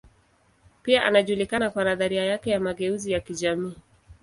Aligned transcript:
Pia 0.83 1.03
anajulikana 1.05 1.69
kwa 1.69 1.83
nadharia 1.83 2.25
yake 2.25 2.49
ya 2.49 2.59
mageuzi 2.59 3.11
ya 3.11 3.19
kijamii. 3.19 3.75